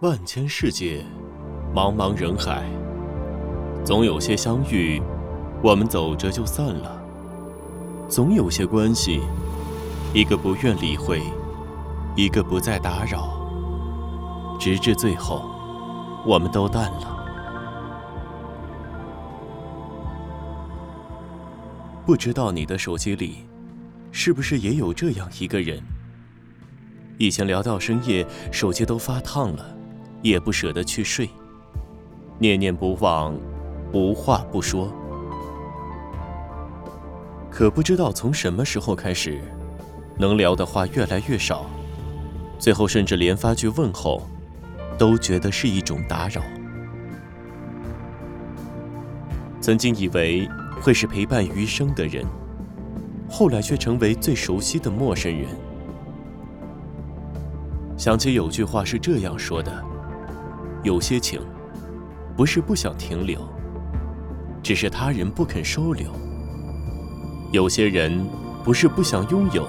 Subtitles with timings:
[0.00, 1.04] 万千世界，
[1.74, 2.62] 茫茫人海，
[3.84, 5.00] 总有些相遇，
[5.62, 7.00] 我们走着就散了；
[8.08, 9.20] 总有些关系，
[10.12, 11.22] 一个不愿理会，
[12.16, 13.30] 一个不再打扰，
[14.60, 15.42] 直至最后，
[16.26, 17.12] 我们都淡了。
[22.04, 23.46] 不知道你的手机里，
[24.12, 25.82] 是不是也有这样一个人？
[27.18, 29.76] 以前聊到深夜，手机都发烫了，
[30.22, 31.28] 也不舍得去睡，
[32.38, 33.34] 念念不忘，
[33.92, 34.92] 无话不说。
[37.50, 39.40] 可不知道从什么时候开始，
[40.18, 41.66] 能聊的话越来越少，
[42.58, 44.22] 最后甚至连发句问候，
[44.98, 46.42] 都觉得是一种打扰。
[49.60, 50.48] 曾经以为。
[50.82, 52.26] 会是陪伴余生的人，
[53.30, 55.46] 后来却成为最熟悉的陌生人。
[58.04, 59.72] 想起有句话是这样说的：
[60.82, 61.40] 有些情，
[62.36, 63.40] 不是不想停留，
[64.62, 66.10] 只是他人不肯收留；
[67.50, 68.28] 有些人，
[68.62, 69.66] 不是不想拥有，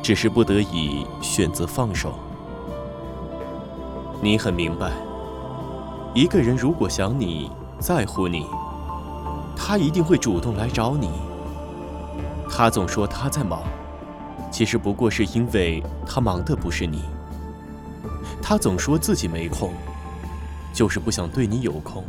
[0.00, 2.14] 只是不得已选择放手。
[4.22, 4.92] 你很明白，
[6.14, 8.46] 一个人如果想你在乎你。
[9.56, 11.10] 他一定会主动来找你。
[12.48, 13.62] 他总说他在忙，
[14.50, 17.04] 其实不过是因为他忙的不是你。
[18.42, 19.72] 他总说自己没空，
[20.72, 22.04] 就是不想对你有空。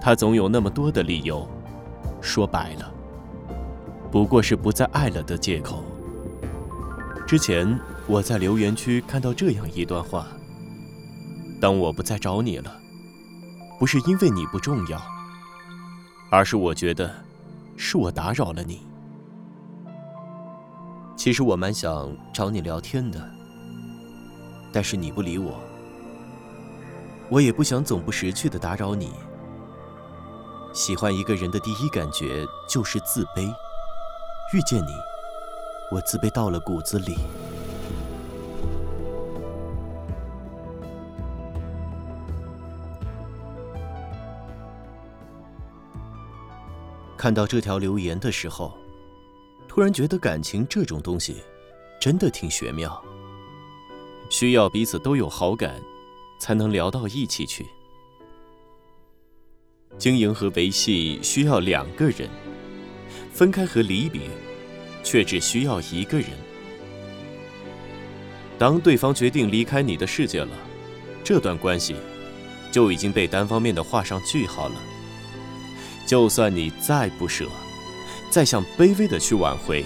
[0.00, 1.48] 他总有那么多的理由，
[2.20, 2.92] 说白了，
[4.10, 5.82] 不过是不再爱了的借口。
[7.26, 10.26] 之前我在留言区看到这样一段话：
[11.60, 12.76] 当我不再找你了，
[13.78, 15.00] 不是因为你不重要。
[16.30, 17.10] 而是我觉得，
[17.76, 18.82] 是我打扰了你。
[21.24, 23.18] 其实我蛮想找你聊天的，
[24.70, 25.58] 但是你不理我，
[27.30, 29.10] 我也不想总不识趣的打扰你。
[30.74, 33.50] 喜欢一个人的第一感觉就是自卑，
[34.52, 34.90] 遇见你，
[35.90, 37.16] 我自卑到了骨子里。
[47.16, 48.76] 看到这条留言的时候，
[49.74, 51.38] 突然觉得感情这种东西，
[52.00, 53.04] 真的挺玄妙。
[54.30, 55.82] 需要彼此都有好感，
[56.38, 57.66] 才能聊到一起去。
[59.98, 62.30] 经营和维系需要两个人，
[63.32, 64.22] 分开和离别，
[65.02, 66.28] 却只需要一个人。
[68.56, 70.56] 当对方决定离开你的世界了，
[71.24, 71.96] 这段关系，
[72.70, 74.76] 就已经被单方面的画上句号了。
[76.06, 77.48] 就算你再不舍，
[78.34, 79.84] 再想卑微的去挽回，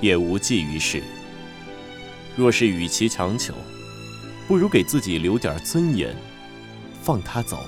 [0.00, 1.02] 也无济于事。
[2.36, 3.52] 若是与其强求，
[4.46, 6.14] 不如给自己留点尊严，
[7.02, 7.58] 放他走，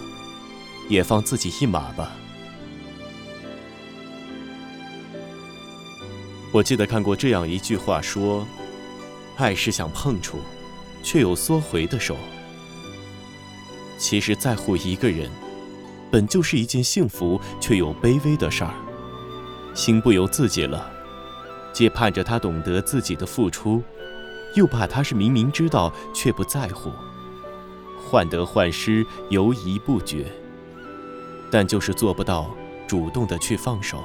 [0.88, 2.12] 也放自己一马吧。
[6.52, 8.46] 我记得看过这样一句话说
[9.34, 10.38] ：“爱是想碰触，
[11.02, 12.16] 却有缩回的手。”
[13.98, 15.28] 其实在乎一个人。
[16.08, 18.72] 本就是一件幸福却又卑微的事儿，
[19.74, 20.90] 心不由自己了，
[21.72, 23.82] 既盼着他懂得自己的付出，
[24.54, 26.92] 又怕他是明明知道却不在乎，
[27.98, 30.26] 患得患失，犹疑不决，
[31.50, 32.54] 但就是做不到
[32.86, 33.98] 主动的去放手。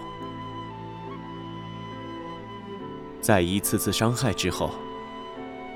[3.21, 4.71] 在一次次伤害之后，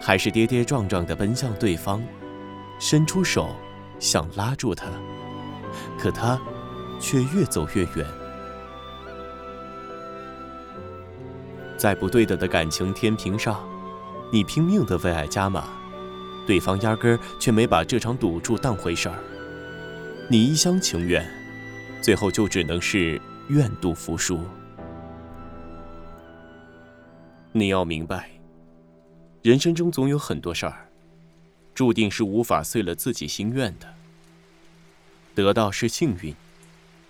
[0.01, 2.01] 还是跌跌撞撞的奔向对方，
[2.79, 3.55] 伸出手
[3.99, 4.87] 想拉住他。
[5.99, 6.39] 可他，
[6.99, 8.22] 却越走越远。
[11.83, 13.61] 在不对等的感情天平上，
[14.31, 15.67] 你拼命的为爱加码，
[16.47, 19.19] 对方压根儿却没把这场赌注当回事儿。
[20.29, 21.29] 你一厢情愿，
[22.01, 24.39] 最后就只能是愿赌服输。
[27.51, 28.29] 你要明白，
[29.41, 30.87] 人生中总有很多事儿，
[31.75, 33.93] 注定是无法遂了自己心愿的。
[35.35, 36.33] 得到是幸运，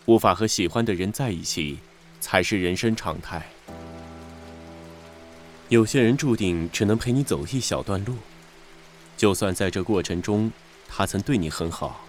[0.08, 1.78] 无法和喜欢的人在一起，
[2.20, 3.46] 才是人生常态。
[5.74, 8.14] 有些人注定只能陪你走一小段路，
[9.18, 10.52] 就算在这过程中，
[10.88, 12.06] 他曾对你很好，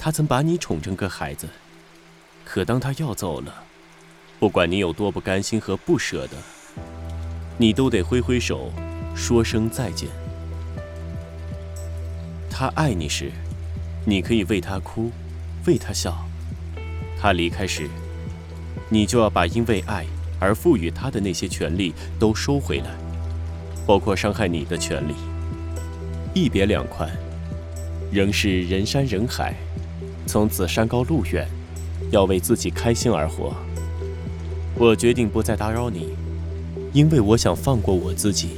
[0.00, 1.48] 他曾把你宠成个孩子，
[2.44, 3.62] 可当他要走了，
[4.40, 6.36] 不管你有多不甘心和不舍得，
[7.56, 8.72] 你都得挥挥手，
[9.14, 10.08] 说声再见。
[12.50, 13.30] 他爱你时，
[14.04, 15.12] 你可以为他哭。
[15.68, 16.28] 为他笑，
[17.16, 17.88] 他离开时，
[18.88, 20.04] 你就要把因为爱
[20.42, 22.86] 而赋予他的那些权利都收回来，
[23.86, 25.14] 包括伤害你的权利。
[26.34, 27.08] 一别两宽，
[28.10, 29.54] 仍是人山人海，
[30.26, 31.46] 从此山高路远，
[32.10, 33.54] 要为自己开心而活。
[34.74, 36.08] 我决定不再打扰你，
[36.92, 38.56] 因为我想放过我自己。